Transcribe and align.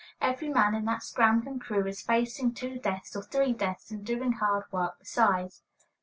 Every 0.19 0.49
man 0.49 0.73
in 0.73 0.85
that 0.85 1.03
scrambling 1.03 1.59
crew 1.59 1.85
is 1.85 2.01
facing 2.01 2.55
two 2.55 2.79
deaths, 2.79 3.15
or 3.15 3.21
three 3.21 3.53
deaths, 3.53 3.91
and 3.91 4.03
doing 4.03 4.31
hard 4.31 4.63
work 4.71 4.97
besides. 4.97 5.61